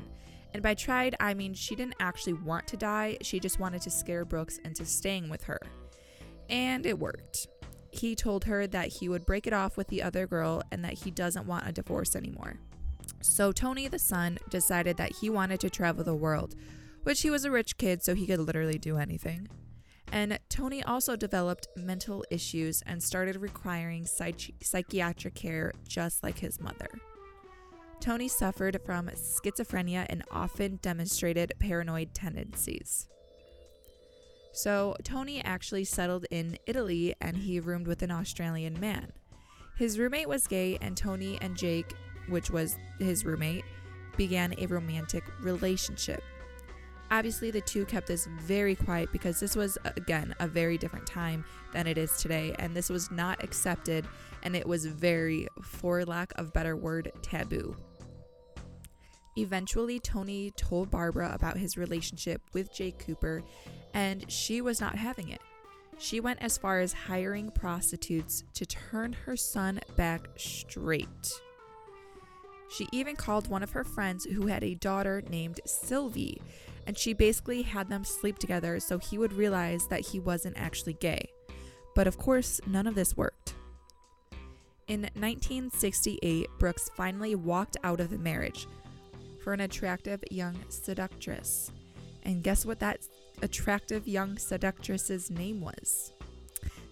And 0.53 0.63
by 0.63 0.73
tried, 0.73 1.15
I 1.19 1.33
mean 1.33 1.53
she 1.53 1.75
didn't 1.75 1.95
actually 1.99 2.33
want 2.33 2.67
to 2.67 2.77
die, 2.77 3.17
she 3.21 3.39
just 3.39 3.59
wanted 3.59 3.81
to 3.83 3.89
scare 3.89 4.25
Brooks 4.25 4.59
into 4.65 4.85
staying 4.85 5.29
with 5.29 5.43
her. 5.43 5.59
And 6.49 6.85
it 6.85 6.97
worked 6.97 7.47
he 7.91 8.15
told 8.15 8.45
her 8.45 8.67
that 8.67 8.87
he 8.87 9.09
would 9.09 9.25
break 9.25 9.47
it 9.47 9.53
off 9.53 9.77
with 9.77 9.87
the 9.87 10.03
other 10.03 10.27
girl 10.27 10.61
and 10.71 10.83
that 10.83 10.93
he 10.93 11.11
doesn't 11.11 11.45
want 11.45 11.67
a 11.67 11.71
divorce 11.71 12.15
anymore. 12.15 12.59
So 13.21 13.51
Tony, 13.51 13.87
the 13.87 13.99
son, 13.99 14.37
decided 14.49 14.97
that 14.97 15.13
he 15.17 15.29
wanted 15.29 15.59
to 15.61 15.69
travel 15.69 16.03
the 16.03 16.15
world, 16.15 16.55
which 17.03 17.21
he 17.21 17.29
was 17.29 17.45
a 17.45 17.51
rich 17.51 17.77
kid, 17.77 18.03
so 18.03 18.15
he 18.15 18.27
could 18.27 18.39
literally 18.39 18.77
do 18.77 18.97
anything. 18.97 19.47
And 20.11 20.39
Tony 20.49 20.83
also 20.83 21.15
developed 21.15 21.67
mental 21.75 22.23
issues 22.31 22.81
and 22.83 23.01
started 23.01 23.37
requiring 23.37 24.05
psych- 24.05 24.55
psychiatric 24.61 25.35
care 25.35 25.73
just 25.87 26.23
like 26.23 26.39
his 26.39 26.59
mother. 26.59 26.89
Tony 27.99 28.27
suffered 28.27 28.79
from 28.85 29.09
schizophrenia 29.09 30.05
and 30.09 30.23
often 30.31 30.79
demonstrated 30.81 31.53
paranoid 31.59 32.13
tendencies. 32.13 33.07
So, 34.53 34.95
Tony 35.03 35.43
actually 35.43 35.83
settled 35.83 36.25
in 36.31 36.57
Italy 36.65 37.13
and 37.21 37.37
he 37.37 37.59
roomed 37.59 37.87
with 37.87 38.01
an 38.01 38.11
Australian 38.11 38.79
man. 38.79 39.11
His 39.77 39.97
roommate 39.97 40.27
was 40.27 40.45
gay, 40.45 40.77
and 40.81 40.97
Tony 40.97 41.37
and 41.41 41.55
Jake, 41.55 41.93
which 42.27 42.49
was 42.49 42.75
his 42.99 43.23
roommate, 43.23 43.63
began 44.17 44.53
a 44.57 44.65
romantic 44.65 45.23
relationship. 45.41 46.21
Obviously, 47.11 47.49
the 47.49 47.61
two 47.61 47.85
kept 47.85 48.07
this 48.07 48.27
very 48.41 48.75
quiet 48.75 49.09
because 49.13 49.39
this 49.39 49.55
was, 49.55 49.77
again, 49.95 50.35
a 50.39 50.47
very 50.47 50.77
different 50.77 51.07
time 51.07 51.45
than 51.71 51.87
it 51.87 51.97
is 51.97 52.17
today, 52.17 52.53
and 52.59 52.75
this 52.75 52.89
was 52.89 53.09
not 53.09 53.41
accepted, 53.43 54.05
and 54.43 54.55
it 54.55 54.67
was 54.67 54.85
very, 54.85 55.47
for 55.61 56.03
lack 56.03 56.33
of 56.37 56.51
better 56.51 56.75
word, 56.75 57.11
taboo. 57.21 57.75
Eventually, 59.39 60.01
Tony 60.01 60.51
told 60.51 60.91
Barbara 60.91 61.31
about 61.33 61.55
his 61.55 61.77
relationship 61.77 62.41
with 62.51 62.73
Jay 62.73 62.91
Cooper, 62.91 63.41
and 63.93 64.29
she 64.29 64.59
was 64.59 64.81
not 64.81 64.95
having 64.95 65.29
it. 65.29 65.39
She 65.97 66.19
went 66.19 66.41
as 66.41 66.57
far 66.57 66.81
as 66.81 66.91
hiring 66.91 67.49
prostitutes 67.51 68.43
to 68.55 68.65
turn 68.65 69.13
her 69.13 69.37
son 69.37 69.79
back 69.95 70.27
straight. 70.35 71.31
She 72.69 72.89
even 72.91 73.15
called 73.15 73.47
one 73.47 73.63
of 73.63 73.71
her 73.71 73.85
friends 73.85 74.25
who 74.25 74.47
had 74.47 74.61
a 74.61 74.75
daughter 74.75 75.23
named 75.29 75.61
Sylvie, 75.65 76.41
and 76.85 76.97
she 76.97 77.13
basically 77.13 77.61
had 77.61 77.87
them 77.87 78.03
sleep 78.03 78.39
together 78.39 78.81
so 78.81 78.97
he 78.97 79.17
would 79.17 79.31
realize 79.31 79.87
that 79.87 80.01
he 80.07 80.19
wasn't 80.19 80.57
actually 80.57 80.93
gay. 80.93 81.29
But 81.95 82.07
of 82.07 82.17
course, 82.17 82.59
none 82.67 82.87
of 82.87 82.95
this 82.95 83.15
worked. 83.15 83.55
In 84.89 85.01
1968, 85.01 86.49
Brooks 86.59 86.89
finally 86.97 87.35
walked 87.35 87.77
out 87.83 88.01
of 88.01 88.09
the 88.09 88.17
marriage 88.17 88.67
for 89.43 89.53
an 89.53 89.61
attractive 89.61 90.23
young 90.31 90.57
seductress. 90.69 91.71
And 92.23 92.43
guess 92.43 92.65
what 92.65 92.79
that 92.79 92.99
attractive 93.41 94.07
young 94.07 94.37
seductress's 94.37 95.29
name 95.29 95.61
was? 95.61 96.11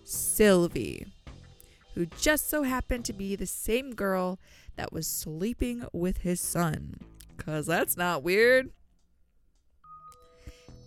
Sylvie, 0.04 1.06
who 1.96 2.06
just 2.06 2.50
so 2.50 2.64
happened 2.64 3.06
to 3.06 3.14
be 3.14 3.36
the 3.36 3.46
same 3.46 3.94
girl 3.94 4.40
that 4.78 4.94
was 4.94 5.08
sleeping 5.08 5.86
with 5.92 6.20
his 6.20 6.40
son. 6.40 6.96
Because 7.36 7.66
that's 7.66 7.98
not 7.98 8.24
weird. 8.24 8.72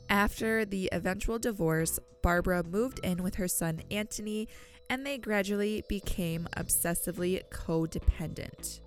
After 0.08 0.64
the 0.64 0.88
eventual 0.92 1.38
divorce, 1.38 2.00
Barbara 2.22 2.62
moved 2.62 2.98
in 3.00 3.22
with 3.22 3.36
her 3.36 3.48
son 3.48 3.82
Anthony 3.90 4.48
and 4.88 5.06
they 5.06 5.18
gradually 5.18 5.84
became 5.88 6.48
obsessively 6.56 7.40
codependent. 7.52 8.80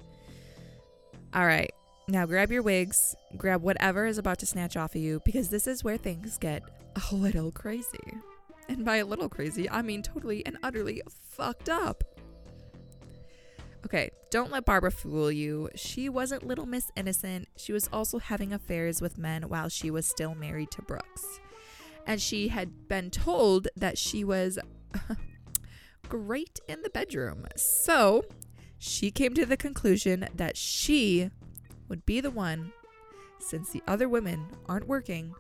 All 1.34 1.46
right, 1.46 1.72
now 2.08 2.26
grab 2.26 2.52
your 2.52 2.62
wigs, 2.62 3.16
grab 3.38 3.62
whatever 3.62 4.06
is 4.06 4.18
about 4.18 4.40
to 4.40 4.46
snatch 4.46 4.76
off 4.76 4.96
of 4.96 5.02
you 5.02 5.22
because 5.24 5.50
this 5.50 5.68
is 5.68 5.84
where 5.84 5.98
things 5.98 6.38
get 6.38 6.64
a 6.96 7.16
little 7.16 7.52
crazy. 7.52 8.18
And 8.68 8.84
by 8.84 8.98
a 8.98 9.06
little 9.06 9.30
crazy, 9.30 9.70
I 9.70 9.82
mean 9.82 10.02
totally 10.02 10.46
and 10.46 10.58
utterly 10.64 11.02
fucked 11.10 11.70
up. 11.70 12.04
Okay, 13.86 14.12
don't 14.32 14.52
let 14.52 14.66
Barbara 14.66 14.92
fool 14.92 15.32
you. 15.32 15.70
She 15.76 16.08
wasn't 16.08 16.48
Little 16.48 16.66
Miss 16.66 16.90
Innocent. 16.96 17.50
She 17.58 17.74
was 17.74 17.90
also 17.92 18.18
having 18.20 18.54
affairs 18.54 19.02
with 19.02 19.18
men 19.18 19.50
while 19.50 19.68
she 19.68 19.92
was 19.92 20.06
still 20.06 20.36
married 20.36 20.72
to 20.72 20.82
Brooks. 20.82 21.40
And 22.08 22.22
she 22.22 22.48
had 22.50 22.88
been 22.88 23.12
told 23.12 23.68
that 23.76 23.98
she 23.98 24.24
was 24.24 24.58
great 26.10 26.60
in 26.68 26.82
the 26.82 26.90
bedroom. 26.90 27.46
So 27.56 28.24
she 28.78 29.12
came 29.12 29.34
to 29.34 29.46
the 29.46 29.58
conclusion 29.58 30.28
that 30.36 30.56
she 30.56 31.30
would 31.90 32.06
be 32.06 32.22
the 32.22 32.32
one, 32.32 32.72
since 33.40 33.70
the 33.70 33.84
other 33.88 34.08
women 34.08 34.48
aren't 34.68 34.88
working, 34.88 35.34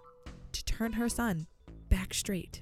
to 0.51 0.65
turn 0.65 0.93
her 0.93 1.09
son 1.09 1.47
back 1.89 2.13
straight. 2.13 2.62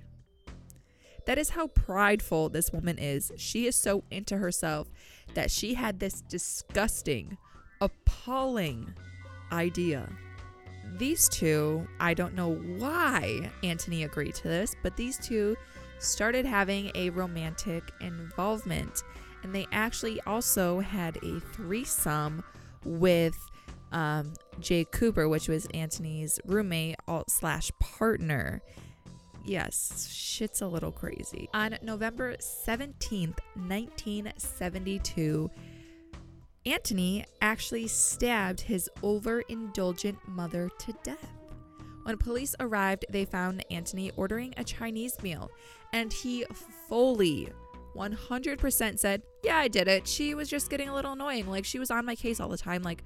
That 1.25 1.37
is 1.37 1.51
how 1.51 1.67
prideful 1.67 2.49
this 2.49 2.71
woman 2.71 2.97
is. 2.97 3.31
She 3.37 3.67
is 3.67 3.75
so 3.75 4.03
into 4.09 4.37
herself 4.37 4.89
that 5.33 5.51
she 5.51 5.75
had 5.75 5.99
this 5.99 6.21
disgusting, 6.21 7.37
appalling 7.79 8.93
idea. 9.51 10.09
These 10.97 11.29
two, 11.29 11.87
I 11.99 12.13
don't 12.13 12.33
know 12.33 12.55
why 12.55 13.51
Antony 13.63 14.03
agreed 14.03 14.35
to 14.35 14.47
this, 14.47 14.75
but 14.81 14.97
these 14.97 15.17
two 15.17 15.55
started 15.99 16.45
having 16.45 16.91
a 16.95 17.11
romantic 17.11 17.83
involvement. 18.01 19.03
And 19.43 19.53
they 19.53 19.67
actually 19.71 20.19
also 20.21 20.79
had 20.79 21.17
a 21.23 21.39
threesome 21.39 22.43
with 22.83 23.37
um, 23.91 24.33
Jay 24.59 24.85
Cooper, 24.85 25.27
which 25.27 25.47
was 25.47 25.65
Anthony's 25.73 26.39
roommate 26.45 26.95
slash 27.27 27.71
partner. 27.79 28.61
Yes, 29.43 30.07
shit's 30.11 30.61
a 30.61 30.67
little 30.67 30.91
crazy. 30.91 31.49
On 31.53 31.77
November 31.81 32.35
17th, 32.37 33.39
1972, 33.55 35.49
Anthony 36.65 37.25
actually 37.41 37.87
stabbed 37.87 38.61
his 38.61 38.89
overindulgent 39.01 40.17
mother 40.27 40.69
to 40.79 40.93
death. 41.03 41.31
When 42.03 42.17
police 42.17 42.55
arrived, 42.59 43.05
they 43.09 43.25
found 43.25 43.65
Anthony 43.71 44.11
ordering 44.15 44.53
a 44.57 44.63
Chinese 44.63 45.21
meal, 45.21 45.49
and 45.91 46.13
he 46.13 46.45
fully 46.87 47.49
100% 47.95 48.99
said, 48.99 49.21
Yeah, 49.43 49.57
I 49.57 49.67
did 49.67 49.87
it. 49.87 50.07
She 50.07 50.33
was 50.33 50.49
just 50.49 50.69
getting 50.69 50.89
a 50.89 50.95
little 50.95 51.13
annoying. 51.13 51.47
Like, 51.47 51.65
she 51.65 51.79
was 51.79 51.91
on 51.91 52.05
my 52.05 52.15
case 52.15 52.39
all 52.39 52.49
the 52.49 52.57
time. 52.57 52.83
Like, 52.83 53.03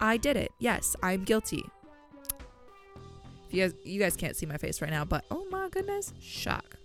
I 0.00 0.16
did 0.16 0.36
it. 0.36 0.52
Yes, 0.58 0.96
I'm 1.02 1.24
guilty. 1.24 1.64
If 3.48 3.54
you 3.54 3.62
guys, 3.62 3.74
you 3.84 4.00
guys 4.00 4.16
can't 4.16 4.36
see 4.36 4.46
my 4.46 4.56
face 4.56 4.82
right 4.82 4.90
now, 4.90 5.04
but 5.04 5.24
oh 5.30 5.46
my 5.50 5.68
goodness, 5.68 6.12
shock. 6.20 6.76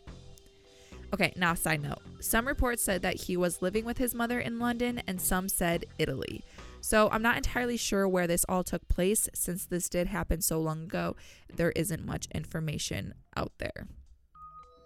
Okay, 1.13 1.33
now 1.35 1.53
side 1.53 1.81
note. 1.81 1.99
Some 2.21 2.47
reports 2.47 2.81
said 2.81 3.01
that 3.01 3.15
he 3.15 3.35
was 3.35 3.61
living 3.61 3.83
with 3.83 3.97
his 3.97 4.15
mother 4.15 4.39
in 4.39 4.59
London 4.59 5.01
and 5.07 5.19
some 5.19 5.49
said 5.49 5.85
Italy. 5.99 6.43
So 6.79 7.09
I'm 7.11 7.21
not 7.21 7.37
entirely 7.37 7.77
sure 7.77 8.07
where 8.07 8.27
this 8.27 8.45
all 8.47 8.63
took 8.63 8.87
place 8.87 9.27
since 9.33 9.65
this 9.65 9.89
did 9.89 10.07
happen 10.07 10.41
so 10.41 10.59
long 10.61 10.83
ago. 10.83 11.15
There 11.53 11.71
isn't 11.71 12.05
much 12.05 12.27
information 12.33 13.13
out 13.35 13.51
there. 13.57 13.87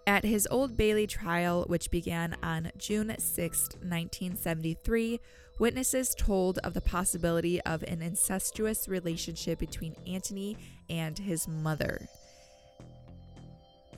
At 0.06 0.24
his 0.24 0.48
Old 0.50 0.76
Bailey 0.76 1.06
trial, 1.06 1.64
which 1.68 1.90
began 1.90 2.36
on 2.42 2.70
June 2.76 3.14
6, 3.18 3.60
1973, 3.82 5.20
witnesses 5.58 6.14
told 6.14 6.58
of 6.58 6.74
the 6.74 6.80
possibility 6.80 7.60
of 7.62 7.82
an 7.84 8.02
incestuous 8.02 8.88
relationship 8.88 9.58
between 9.58 9.96
Antony 10.06 10.56
and 10.88 11.18
his 11.18 11.48
mother. 11.48 12.08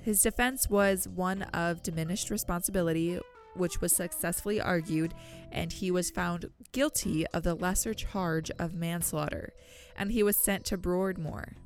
His 0.03 0.23
defense 0.23 0.71
was 0.71 1.09
one 1.09 1.43
of 1.43 1.83
diminished 1.83 2.31
responsibility, 2.31 3.19
which 3.55 3.81
was 3.81 3.95
successfully 3.95 4.61
argued, 4.61 5.13
and 5.53 5.73
he 5.73 5.91
was 5.91 6.11
found 6.11 6.51
guilty 6.73 7.27
of 7.29 7.43
the 7.43 7.55
lesser 7.55 7.95
charge 7.95 8.51
of 8.59 8.75
manslaughter, 8.75 9.53
and 9.97 10.13
he 10.13 10.23
was 10.23 10.37
sent 10.37 10.65
to 10.67 10.77
Broadmoor. 10.77 11.57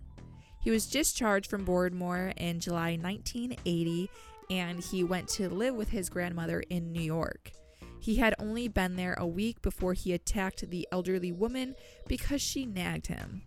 He 0.62 0.70
was 0.70 0.86
discharged 0.86 1.50
from 1.50 1.64
Broadmoor 1.64 2.32
in 2.36 2.60
July 2.60 2.96
1980 2.96 4.08
and 4.50 4.80
he 4.80 5.02
went 5.02 5.28
to 5.28 5.48
live 5.48 5.74
with 5.74 5.88
his 5.88 6.10
grandmother 6.10 6.62
in 6.68 6.92
New 6.92 7.02
York. 7.02 7.52
He 8.02 8.16
had 8.16 8.34
only 8.40 8.66
been 8.66 8.96
there 8.96 9.14
a 9.16 9.28
week 9.28 9.62
before 9.62 9.92
he 9.92 10.12
attacked 10.12 10.68
the 10.68 10.88
elderly 10.90 11.30
woman 11.30 11.76
because 12.08 12.42
she 12.42 12.66
nagged 12.66 13.06
him. 13.06 13.42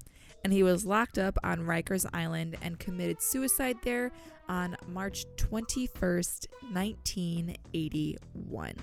And 0.45 0.53
he 0.53 0.63
was 0.63 0.85
locked 0.85 1.17
up 1.17 1.37
on 1.43 1.65
Rikers 1.65 2.05
Island 2.13 2.55
and 2.61 2.79
committed 2.79 3.21
suicide 3.21 3.75
there 3.83 4.13
on 4.47 4.77
March 4.87 5.25
21st, 5.35 6.47
1981. 6.71 8.75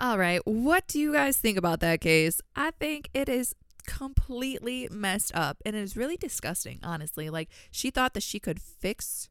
All 0.00 0.16
right, 0.16 0.40
what 0.46 0.86
do 0.86 0.98
you 0.98 1.12
guys 1.12 1.36
think 1.36 1.58
about 1.58 1.80
that 1.80 2.00
case? 2.00 2.40
I 2.56 2.70
think 2.70 3.10
it 3.12 3.28
is 3.28 3.54
completely 3.86 4.88
messed 4.90 5.34
up 5.34 5.58
and 5.66 5.76
it 5.76 5.80
is 5.80 5.94
really 5.94 6.16
disgusting 6.16 6.78
honestly 6.82 7.28
like 7.28 7.50
she 7.70 7.90
thought 7.90 8.14
that 8.14 8.22
she 8.22 8.40
could 8.40 8.58
fix 8.58 9.28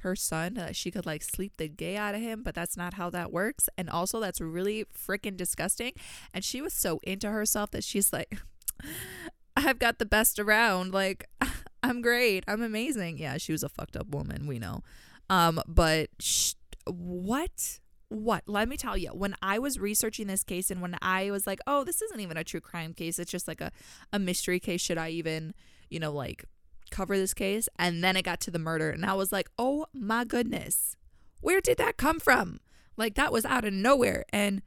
her 0.00 0.16
son 0.16 0.54
that 0.54 0.76
she 0.76 0.90
could 0.90 1.06
like 1.06 1.22
sleep 1.22 1.56
the 1.56 1.68
gay 1.68 1.96
out 1.96 2.14
of 2.14 2.20
him 2.20 2.42
but 2.42 2.54
that's 2.54 2.76
not 2.76 2.94
how 2.94 3.10
that 3.10 3.32
works. 3.32 3.68
And 3.76 3.88
also 3.88 4.20
that's 4.20 4.40
really 4.40 4.84
freaking 4.96 5.36
disgusting. 5.36 5.92
And 6.32 6.44
she 6.44 6.60
was 6.60 6.72
so 6.72 7.00
into 7.02 7.30
herself 7.30 7.70
that 7.72 7.84
she's 7.84 8.12
like 8.12 8.38
i've 9.56 9.78
got 9.78 9.98
the 9.98 10.06
best 10.06 10.38
around. 10.38 10.92
Like 10.92 11.26
i'm 11.82 12.02
great. 12.02 12.44
I'm 12.48 12.62
amazing. 12.62 13.18
Yeah 13.18 13.36
she 13.38 13.52
was 13.52 13.62
a 13.62 13.68
fucked 13.68 13.96
up 13.96 14.08
woman 14.08 14.46
we 14.46 14.58
know. 14.58 14.82
Um 15.28 15.60
but 15.66 16.08
sh- 16.18 16.54
what? 16.86 17.80
What? 18.08 18.42
Let 18.46 18.68
me 18.68 18.76
tell 18.76 18.96
you, 18.96 19.10
when 19.10 19.34
I 19.40 19.58
was 19.58 19.78
researching 19.78 20.26
this 20.26 20.42
case 20.42 20.70
and 20.70 20.82
when 20.82 20.96
I 21.00 21.30
was 21.30 21.46
like, 21.46 21.60
oh, 21.66 21.84
this 21.84 22.02
isn't 22.02 22.20
even 22.20 22.36
a 22.36 22.44
true 22.44 22.60
crime 22.60 22.92
case, 22.92 23.18
it's 23.18 23.30
just 23.30 23.46
like 23.46 23.60
a, 23.60 23.70
a 24.12 24.18
mystery 24.18 24.58
case. 24.58 24.80
Should 24.80 24.98
I 24.98 25.10
even, 25.10 25.54
you 25.88 26.00
know, 26.00 26.12
like 26.12 26.44
cover 26.90 27.16
this 27.16 27.34
case. 27.34 27.68
And 27.78 28.02
then 28.02 28.16
it 28.16 28.24
got 28.24 28.40
to 28.40 28.50
the 28.50 28.58
murder. 28.58 28.90
And 28.90 29.04
I 29.04 29.14
was 29.14 29.32
like, 29.32 29.48
oh 29.58 29.86
my 29.92 30.24
goodness, 30.24 30.96
where 31.40 31.60
did 31.60 31.78
that 31.78 31.96
come 31.96 32.20
from? 32.20 32.60
Like, 32.96 33.14
that 33.14 33.32
was 33.32 33.44
out 33.44 33.64
of 33.64 33.72
nowhere. 33.72 34.24
And 34.30 34.62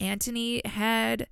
Anthony 0.00 0.62
had 0.64 1.28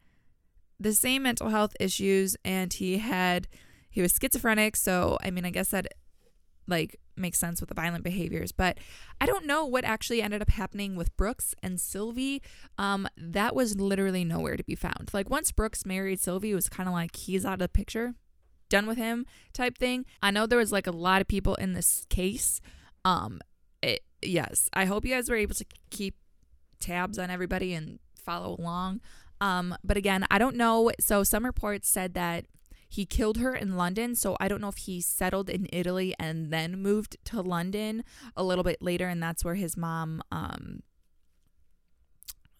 the 0.78 0.92
same 0.92 1.22
mental 1.22 1.48
health 1.48 1.74
issues 1.80 2.36
and 2.44 2.72
he 2.72 2.98
had, 2.98 3.48
he 3.90 4.02
was 4.02 4.16
schizophrenic. 4.20 4.76
So, 4.76 5.18
I 5.22 5.30
mean, 5.30 5.44
I 5.44 5.50
guess 5.50 5.68
that 5.70 5.88
like 6.66 6.98
makes 7.16 7.38
sense 7.38 7.60
with 7.60 7.68
the 7.68 7.74
violent 7.74 8.04
behaviors. 8.04 8.52
But 8.52 8.78
I 9.20 9.26
don't 9.26 9.46
know 9.46 9.64
what 9.64 9.84
actually 9.84 10.22
ended 10.22 10.42
up 10.42 10.50
happening 10.50 10.96
with 10.96 11.16
Brooks 11.16 11.54
and 11.62 11.80
Sylvie. 11.80 12.42
Um, 12.78 13.08
that 13.16 13.54
was 13.54 13.78
literally 13.78 14.24
nowhere 14.24 14.56
to 14.56 14.64
be 14.64 14.74
found. 14.74 15.10
Like 15.12 15.30
once 15.30 15.52
Brooks 15.52 15.84
married 15.84 16.20
Sylvie, 16.20 16.52
it 16.52 16.54
was 16.54 16.68
kind 16.68 16.88
of 16.88 16.94
like 16.94 17.16
he's 17.16 17.44
out 17.44 17.54
of 17.54 17.58
the 17.60 17.68
picture, 17.68 18.14
done 18.72 18.86
with 18.86 18.98
him 18.98 19.26
type 19.52 19.76
thing. 19.76 20.06
I 20.22 20.30
know 20.30 20.46
there 20.46 20.58
was 20.58 20.72
like 20.72 20.86
a 20.86 20.92
lot 20.92 21.20
of 21.20 21.28
people 21.28 21.54
in 21.56 21.74
this 21.74 22.06
case. 22.08 22.60
Um, 23.04 23.40
it, 23.82 24.00
yes, 24.22 24.68
I 24.72 24.86
hope 24.86 25.04
you 25.04 25.14
guys 25.14 25.28
were 25.28 25.36
able 25.36 25.54
to 25.56 25.66
keep 25.90 26.16
tabs 26.80 27.18
on 27.18 27.30
everybody 27.30 27.74
and 27.74 27.98
follow 28.16 28.56
along. 28.58 29.00
Um, 29.40 29.76
but 29.84 29.96
again, 29.96 30.24
I 30.30 30.38
don't 30.38 30.56
know. 30.56 30.90
So 30.98 31.22
some 31.22 31.44
reports 31.44 31.88
said 31.88 32.14
that 32.14 32.46
he 32.88 33.04
killed 33.04 33.38
her 33.38 33.54
in 33.54 33.76
London, 33.76 34.14
so 34.14 34.36
I 34.40 34.48
don't 34.48 34.60
know 34.60 34.68
if 34.68 34.76
he 34.76 35.00
settled 35.00 35.50
in 35.50 35.66
Italy 35.72 36.14
and 36.18 36.50
then 36.50 36.80
moved 36.80 37.16
to 37.26 37.40
London 37.40 38.04
a 38.36 38.42
little 38.42 38.64
bit 38.64 38.80
later, 38.80 39.08
and 39.08 39.22
that's 39.22 39.44
where 39.44 39.54
his 39.54 39.76
mom 39.76 40.22
um, 40.30 40.82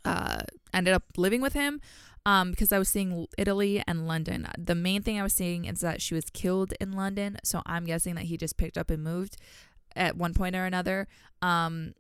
uh, 0.05 0.41
ended 0.75 0.95
up 0.95 1.05
living 1.17 1.41
with 1.41 1.53
him. 1.53 1.81
Um, 2.25 2.51
because 2.51 2.71
I 2.73 2.79
was 2.79 2.89
seeing 2.89 3.27
Italy 3.37 3.83
and 3.87 4.07
London. 4.07 4.47
The 4.57 4.77
main 4.77 5.03
thing 5.03 5.19
I 5.19 5.25
was 5.25 5.33
seeing 5.33 5.65
is 5.65 5.81
that 5.81 6.01
she 6.01 6.15
was 6.15 6.27
killed 6.33 6.73
in 6.81 6.93
London, 6.93 7.39
so 7.43 7.63
I'm 7.67 7.85
guessing 7.85 8.15
that 8.15 8.25
he 8.25 8.37
just 8.37 8.57
picked 8.57 8.79
up 8.79 8.91
and 8.91 9.03
moved 9.03 9.37
at 9.97 10.17
one 10.17 10.33
point 10.33 10.55
or 10.55 10.65
another. 10.65 11.09
Um, 11.41 11.95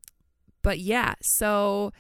but 0.62 0.78
yeah, 0.78 1.14
so 1.20 1.92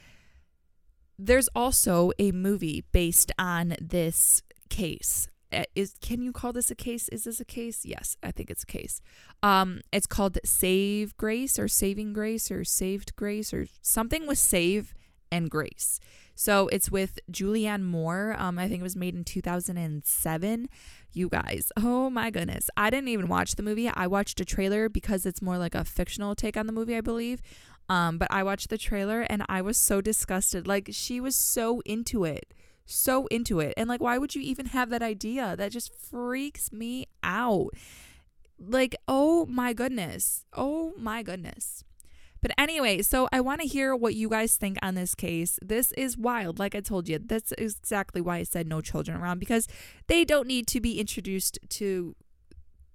there's 1.18 1.48
also 1.54 2.12
a 2.18 2.30
movie 2.30 2.84
based 2.92 3.32
on 3.38 3.74
this 3.80 4.42
case 4.68 5.28
is 5.74 5.94
can 6.00 6.22
you 6.22 6.32
call 6.32 6.52
this 6.52 6.70
a 6.70 6.74
case? 6.74 7.08
Is 7.08 7.24
this 7.24 7.40
a 7.40 7.44
case? 7.44 7.84
Yes, 7.84 8.16
I 8.22 8.30
think 8.30 8.50
it's 8.50 8.62
a 8.62 8.66
case. 8.66 9.00
Um, 9.42 9.80
it's 9.92 10.06
called 10.06 10.38
Save 10.44 11.16
Grace 11.16 11.58
or 11.58 11.68
Saving 11.68 12.12
Grace 12.12 12.50
or 12.50 12.64
Saved 12.64 13.14
Grace 13.16 13.52
or 13.52 13.66
something 13.80 14.26
with 14.26 14.38
Save 14.38 14.94
and 15.30 15.50
Grace. 15.50 16.00
So 16.34 16.68
it's 16.68 16.90
with 16.90 17.18
Julianne 17.30 17.82
Moore. 17.82 18.34
Um, 18.38 18.58
I 18.58 18.68
think 18.68 18.80
it 18.80 18.84
was 18.84 18.96
made 18.96 19.14
in 19.14 19.24
2007. 19.24 20.68
You 21.12 21.28
guys, 21.28 21.70
oh 21.76 22.08
my 22.08 22.30
goodness. 22.30 22.70
I 22.76 22.90
didn't 22.90 23.08
even 23.08 23.28
watch 23.28 23.54
the 23.54 23.62
movie. 23.62 23.88
I 23.88 24.06
watched 24.06 24.40
a 24.40 24.44
trailer 24.44 24.88
because 24.88 25.26
it's 25.26 25.42
more 25.42 25.58
like 25.58 25.74
a 25.74 25.84
fictional 25.84 26.34
take 26.34 26.56
on 26.56 26.66
the 26.66 26.72
movie, 26.72 26.96
I 26.96 27.02
believe. 27.02 27.42
Um, 27.88 28.16
but 28.16 28.28
I 28.30 28.42
watched 28.42 28.70
the 28.70 28.78
trailer 28.78 29.22
and 29.22 29.44
I 29.48 29.60
was 29.60 29.76
so 29.76 30.00
disgusted. 30.00 30.66
Like 30.66 30.88
she 30.92 31.20
was 31.20 31.36
so 31.36 31.80
into 31.84 32.24
it 32.24 32.54
so 32.92 33.26
into 33.26 33.60
it. 33.60 33.74
And 33.76 33.88
like, 33.88 34.00
why 34.00 34.18
would 34.18 34.34
you 34.34 34.42
even 34.42 34.66
have 34.66 34.90
that 34.90 35.02
idea? 35.02 35.56
That 35.56 35.72
just 35.72 35.94
freaks 35.94 36.72
me 36.72 37.06
out. 37.22 37.70
Like, 38.58 38.94
oh 39.08 39.46
my 39.46 39.72
goodness. 39.72 40.44
Oh 40.52 40.92
my 40.96 41.22
goodness. 41.22 41.84
But 42.42 42.52
anyway, 42.58 43.02
so 43.02 43.28
I 43.32 43.40
want 43.40 43.60
to 43.60 43.66
hear 43.68 43.94
what 43.94 44.14
you 44.14 44.28
guys 44.28 44.56
think 44.56 44.76
on 44.82 44.96
this 44.96 45.14
case. 45.14 45.60
This 45.62 45.92
is 45.92 46.18
wild. 46.18 46.58
Like 46.58 46.74
I 46.74 46.80
told 46.80 47.08
you, 47.08 47.20
that's 47.20 47.52
exactly 47.56 48.20
why 48.20 48.38
I 48.38 48.42
said 48.42 48.66
no 48.66 48.80
children 48.80 49.16
around 49.16 49.38
because 49.38 49.68
they 50.08 50.24
don't 50.24 50.48
need 50.48 50.66
to 50.68 50.80
be 50.80 50.98
introduced 50.98 51.58
to 51.70 52.16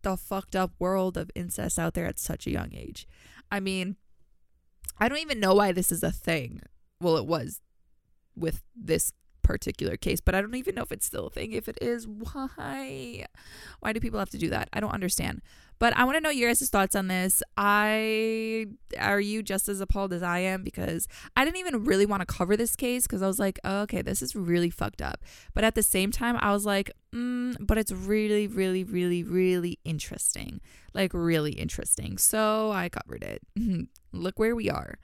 the 0.02 0.18
fucked 0.18 0.56
up 0.56 0.72
world 0.80 1.18
of 1.18 1.32
incest 1.34 1.80
out 1.80 1.94
there 1.94 2.06
at 2.06 2.20
such 2.20 2.46
a 2.46 2.52
young 2.52 2.74
age. 2.74 3.08
I 3.50 3.62
mean, 3.62 3.96
I 5.00 5.08
don't 5.08 5.20
even 5.20 5.40
know 5.40 5.56
why 5.56 5.72
this 5.72 5.92
is 5.92 6.04
a 6.04 6.12
thing. 6.12 6.62
Well, 7.00 7.16
it 7.16 7.26
was 7.26 7.62
with 8.36 8.64
this 8.76 9.14
particular 9.48 9.96
case, 9.96 10.20
but 10.20 10.36
I 10.36 10.42
don't 10.42 10.54
even 10.56 10.76
know 10.76 10.84
if 10.84 10.92
it's 10.92 11.06
still 11.06 11.28
a 11.28 11.30
thing. 11.30 11.54
If 11.54 11.70
it 11.70 11.78
is, 11.82 12.06
why? 12.06 13.26
Why 13.80 13.94
do 13.94 14.00
people 14.02 14.20
have 14.20 14.30
to 14.32 14.38
do 14.38 14.50
that? 14.50 14.68
I 14.74 14.82
don't 14.82 14.94
understand. 14.94 15.42
But 15.80 15.96
I 15.96 16.04
want 16.04 16.18
to 16.18 16.22
know 16.22 16.30
your 16.30 16.50
guys' 16.50 16.70
thoughts 16.70 16.96
on 16.96 17.08
this. 17.08 17.42
I 17.56 18.68
are 19.00 19.22
you 19.22 19.42
just 19.42 19.70
as 19.70 19.80
appalled 19.80 20.12
as 20.12 20.22
I 20.22 20.40
am 20.40 20.64
because 20.64 21.08
I 21.36 21.46
didn't 21.46 21.58
even 21.58 21.86
really 21.86 22.06
want 22.06 22.22
to 22.22 22.26
cover 22.26 22.58
this 22.58 22.76
case 22.76 23.04
because 23.04 23.22
I 23.22 23.28
was 23.28 23.40
like, 23.40 23.60
oh, 23.64 23.82
okay, 23.82 24.02
this 24.02 24.22
is 24.22 24.36
really 24.36 24.70
fucked 24.70 25.02
up. 25.02 25.24
But 25.54 25.64
at 25.64 25.76
the 25.76 25.84
same 25.84 26.12
time, 26.12 26.38
I 26.42 26.52
was 26.52 26.66
like, 26.66 26.92
mm, 27.14 27.56
but 27.60 27.78
it's 27.78 27.92
really, 27.92 28.48
really, 28.48 28.84
really, 28.84 29.24
really 29.24 29.80
interesting. 29.86 30.60
Like 30.94 31.12
really 31.14 31.54
interesting. 31.54 32.18
So 32.18 32.72
I 32.72 32.90
covered 32.90 33.24
it. 33.24 33.42
Look 34.12 34.40
where 34.40 34.56
we 34.56 34.70
are. 34.70 34.98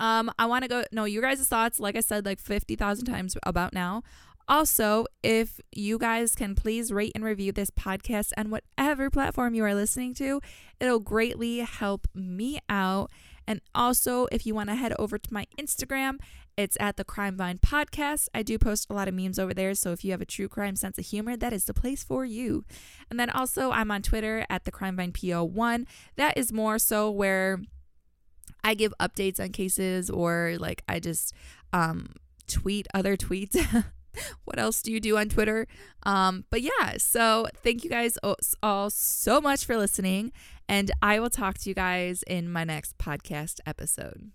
Um, 0.00 0.32
I 0.38 0.46
want 0.46 0.64
to 0.64 0.68
go 0.68 0.82
know 0.90 1.04
you 1.04 1.20
guys' 1.20 1.46
thoughts, 1.46 1.78
like 1.78 1.94
I 1.94 2.00
said, 2.00 2.24
like 2.24 2.40
50,000 2.40 3.04
times 3.04 3.36
about 3.44 3.72
now. 3.72 4.02
Also, 4.48 5.06
if 5.22 5.60
you 5.70 5.96
guys 5.96 6.34
can 6.34 6.56
please 6.56 6.90
rate 6.90 7.12
and 7.14 7.22
review 7.22 7.52
this 7.52 7.70
podcast 7.70 8.32
on 8.36 8.50
whatever 8.50 9.08
platform 9.08 9.54
you 9.54 9.62
are 9.62 9.74
listening 9.74 10.14
to, 10.14 10.40
it'll 10.80 10.98
greatly 10.98 11.58
help 11.58 12.08
me 12.14 12.58
out. 12.68 13.12
And 13.46 13.60
also, 13.74 14.26
if 14.32 14.46
you 14.46 14.54
want 14.54 14.70
to 14.70 14.74
head 14.74 14.92
over 14.98 15.18
to 15.18 15.32
my 15.32 15.46
Instagram, 15.56 16.18
it's 16.56 16.76
at 16.80 16.96
the 16.96 17.04
Crime 17.04 17.36
Vine 17.36 17.58
Podcast. 17.58 18.28
I 18.34 18.42
do 18.42 18.58
post 18.58 18.88
a 18.90 18.92
lot 18.92 19.06
of 19.06 19.14
memes 19.14 19.38
over 19.38 19.54
there, 19.54 19.74
so 19.74 19.92
if 19.92 20.04
you 20.04 20.10
have 20.10 20.20
a 20.20 20.26
true 20.26 20.48
crime 20.48 20.76
sense 20.76 20.98
of 20.98 21.06
humor, 21.06 21.36
that 21.36 21.52
is 21.52 21.66
the 21.66 21.74
place 21.74 22.02
for 22.02 22.24
you. 22.24 22.64
And 23.08 23.20
then 23.20 23.30
also, 23.30 23.70
I'm 23.70 23.90
on 23.90 24.02
Twitter 24.02 24.46
at 24.50 24.64
the 24.64 24.72
Crime 24.72 24.96
Vine 24.96 25.12
PO1. 25.12 25.86
That 26.16 26.36
is 26.36 26.52
more 26.52 26.78
so 26.78 27.10
where 27.10 27.60
I 28.62 28.74
give 28.74 28.92
updates 29.00 29.40
on 29.40 29.50
cases 29.50 30.10
or 30.10 30.56
like 30.58 30.82
I 30.88 31.00
just 31.00 31.34
um, 31.72 32.14
tweet 32.46 32.86
other 32.92 33.16
tweets. 33.16 33.56
what 34.44 34.58
else 34.58 34.82
do 34.82 34.92
you 34.92 35.00
do 35.00 35.16
on 35.16 35.28
Twitter? 35.28 35.66
Um, 36.04 36.44
but 36.50 36.62
yeah, 36.62 36.96
so 36.98 37.46
thank 37.62 37.84
you 37.84 37.90
guys 37.90 38.18
all 38.62 38.90
so 38.90 39.40
much 39.40 39.64
for 39.64 39.76
listening, 39.76 40.32
and 40.68 40.90
I 41.00 41.20
will 41.20 41.30
talk 41.30 41.58
to 41.58 41.68
you 41.68 41.74
guys 41.74 42.22
in 42.26 42.50
my 42.50 42.64
next 42.64 42.98
podcast 42.98 43.60
episode. 43.66 44.30